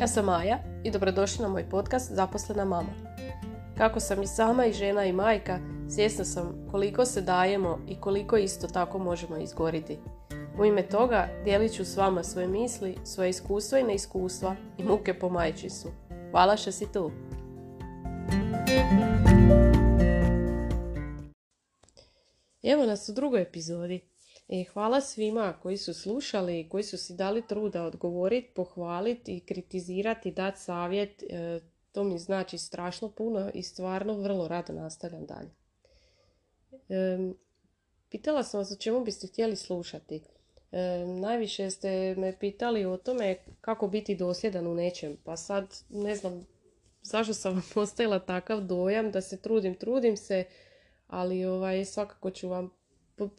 [0.00, 2.88] Ja sam Maja i dobrodošli na moj podcast Zaposlena mama.
[3.78, 5.58] Kako sam i sama i žena i majka,
[5.88, 9.98] svjesna sam koliko se dajemo i koliko isto tako možemo izgoriti.
[10.60, 15.18] U ime toga dijelit ću s vama svoje misli, svoje iskustva i neiskustva i muke
[15.18, 15.90] po majčinstvu.
[16.30, 17.10] Hvala što si tu!
[22.62, 24.00] Evo nas u drugoj epizodi.
[24.48, 30.30] E, hvala svima koji su slušali, koji su si dali truda odgovoriti, pohvaliti i kritizirati,
[30.30, 31.22] dati savjet.
[31.22, 31.60] E,
[31.92, 35.50] to mi znači strašno puno i stvarno vrlo rado nastavljam dalje.
[36.88, 37.18] E,
[38.10, 40.22] pitala sam vas o čemu biste htjeli slušati.
[40.72, 45.16] E, najviše ste me pitali o tome kako biti dosljedan u nečem.
[45.24, 46.46] Pa sad ne znam
[47.02, 50.44] zašto sam vam postavila takav dojam da se trudim, trudim se,
[51.06, 52.77] ali ovaj, svakako ću vam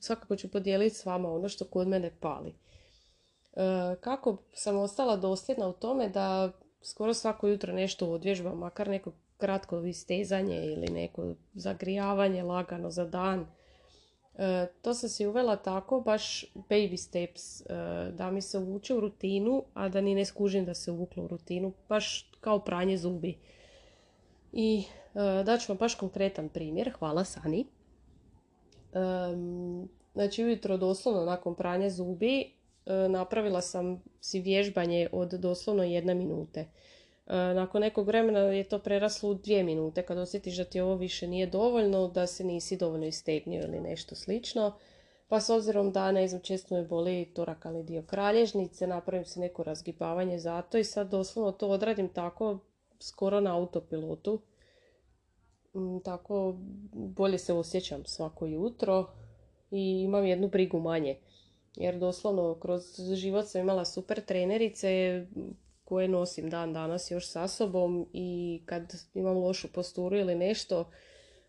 [0.00, 2.54] svakako ću podijeliti s vama ono što kod mene pali.
[3.58, 9.12] E, kako sam ostala dosljedna u tome da skoro svako jutro nešto odvježbam, makar neko
[9.36, 13.46] kratko istezanje ili neko zagrijavanje lagano za dan.
[14.34, 17.64] E, to sam si uvela tako, baš baby steps, e,
[18.12, 21.28] da mi se uvuče u rutinu, a da ni ne skužim da se uvuklo u
[21.28, 23.38] rutinu, baš kao pranje zubi.
[24.52, 24.84] I
[25.44, 27.66] daću vam baš konkretan primjer, hvala Sani.
[30.14, 36.60] Znači ujutro doslovno nakon pranja zubi e, napravila sam si vježbanje od doslovno jedne minute.
[36.60, 36.66] E,
[37.34, 41.26] nakon nekog vremena je to preraslo u dvije minute kad osjetiš da ti ovo više
[41.26, 44.72] nije dovoljno, da se nisi dovoljno istegnio ili nešto slično.
[45.28, 49.62] Pa s obzirom da ne znam često me boli torakalni dio kralježnice, napravim se neko
[49.62, 52.58] razgibavanje zato i sad doslovno to odradim tako
[53.00, 54.40] skoro na autopilotu.
[55.78, 56.56] Mm, tako
[56.92, 59.06] bolje se osjećam svako jutro
[59.70, 61.18] i imam jednu brigu manje.
[61.76, 62.82] Jer doslovno kroz
[63.14, 65.26] život sam imala super trenerice
[65.84, 70.90] koje nosim dan danas još sa sobom i kad imam lošu posturu ili nešto,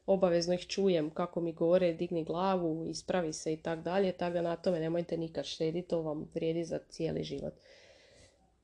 [0.06, 4.42] obavezno ih čujem kako mi govore, digni glavu, ispravi se i tak dalje, tako da
[4.42, 7.53] na tome nemojte nikad štediti, to vam vrijedi za cijeli život.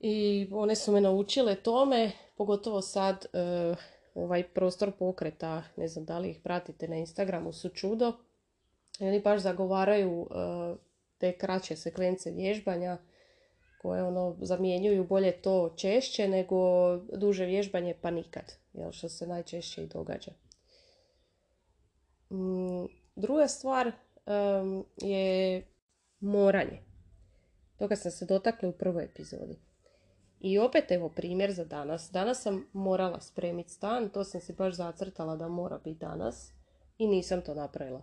[0.00, 3.74] I one su me naučile tome, pogotovo sad eh,
[4.16, 8.12] ovaj prostor pokreta, ne znam da li ih pratite na Instagramu, su čudo.
[9.00, 10.28] I oni baš zagovaraju uh,
[11.18, 12.98] te kraće sekvence vježbanja
[13.82, 16.56] koje ono zamjenjuju bolje to češće nego
[16.96, 20.32] duže vježbanje pa nikad, jel, što se najčešće i događa.
[22.30, 23.92] Mm, druga stvar
[24.96, 25.62] je
[26.20, 26.82] moranje.
[27.78, 29.58] Toga sam se dotakla u prvoj epizodi.
[30.40, 32.10] I opet evo primjer za danas.
[32.12, 36.52] Danas sam morala spremiti stan, to sam si baš zacrtala da mora biti danas
[36.98, 38.02] i nisam to napravila.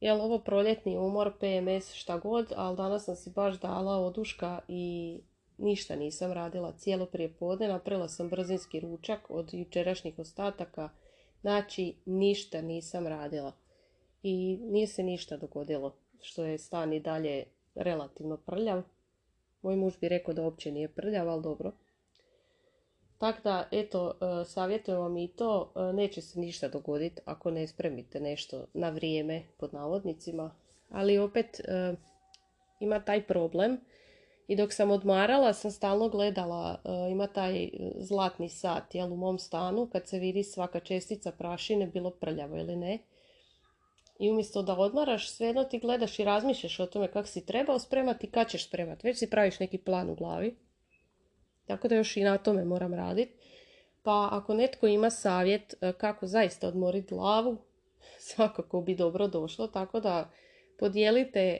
[0.00, 5.20] Jel ovo proljetni umor, PMS, šta god, ali danas sam si baš dala oduška i
[5.58, 7.68] ništa nisam radila cijelo prije podne.
[7.68, 10.88] Napravila sam brzinski ručak od jučerašnjih ostataka,
[11.40, 13.52] znači ništa nisam radila.
[14.22, 17.44] I nije se ništa dogodilo, što je stan i dalje
[17.74, 18.82] relativno prljav.
[19.62, 21.72] Moj muž bi rekao da uopće nije prljav, ali dobro.
[23.22, 27.66] Tako da, eto, e, savjetujem vam i to, e, neće se ništa dogoditi ako ne
[27.66, 30.54] spremite nešto na vrijeme, pod navodnicima.
[30.90, 31.94] Ali opet e,
[32.80, 33.80] ima taj problem.
[34.48, 36.80] I dok sam odmarala, sam stalno gledala,
[37.10, 42.10] ima taj zlatni sat, jel, u mom stanu, kad se vidi svaka čestica prašine, bilo
[42.10, 42.98] prljavo ili ne.
[44.22, 48.26] I umjesto da odmaraš, svejedno ti gledaš i razmišljaš o tome kako si trebao spremati
[48.26, 49.06] i kad ćeš spremati.
[49.06, 50.56] Već si praviš neki plan u glavi.
[51.66, 53.32] Tako da još i na tome moram raditi.
[54.02, 57.56] Pa ako netko ima savjet e, kako zaista odmoriti glavu,
[58.28, 59.66] svakako bi dobro došlo.
[59.66, 60.30] Tako da
[60.78, 61.58] podijelite e,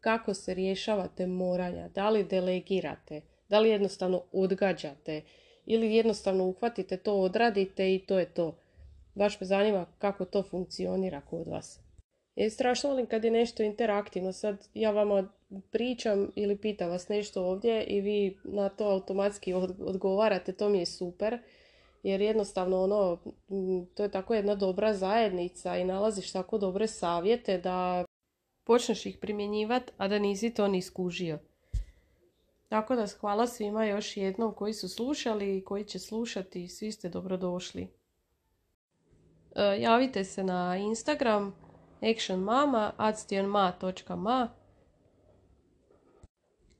[0.00, 1.88] kako se rješavate moranja.
[1.88, 5.22] Da li delegirate, da li jednostavno odgađate
[5.66, 8.59] ili jednostavno uhvatite to, odradite i to je to.
[9.14, 11.80] Baš me zanima kako to funkcionira kod vas.
[12.36, 14.32] Je strašno volim kad je nešto interaktivno.
[14.32, 15.28] Sad ja vama
[15.70, 20.52] pričam ili pitam vas nešto ovdje i vi na to automatski odgovarate.
[20.52, 21.38] To mi je super.
[22.02, 23.18] Jer jednostavno ono,
[23.94, 28.04] to je tako jedna dobra zajednica i nalaziš tako dobre savjete da
[28.64, 31.38] počneš ih primjenjivati, a da nisi to ni skužio.
[32.68, 36.68] Tako da hvala svima još jednom koji su slušali i koji će slušati.
[36.68, 37.99] Svi ste dobrodošli.
[39.54, 41.54] E, javite se na Instagram
[42.02, 44.48] actionmama adstionma.ma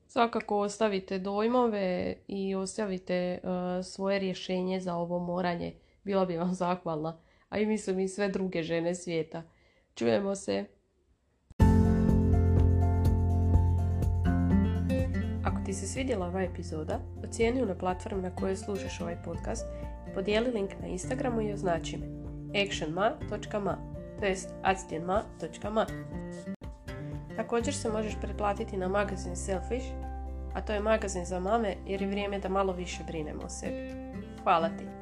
[0.07, 3.41] Svakako ostavite dojmove i ostavite e,
[3.83, 5.75] svoje rješenje za ovo moranje.
[6.05, 9.43] Bila bi vam zahvalna, a i mislim i sve druge žene svijeta.
[9.95, 10.81] Čujemo se!
[15.71, 19.67] ti se svidjela ova epizoda, ocijeni ju na platformi na kojoj slušaš ovaj podcast
[20.15, 23.77] podijeli link na Instagramu i označi me actionma.ma
[24.21, 25.87] to jest actionma.ma
[27.37, 29.87] Također se možeš pretplatiti na magazin Selfish,
[30.55, 33.91] a to je magazin za mame jer je vrijeme da malo više brinemo o sebi.
[34.43, 35.00] Hvala ti!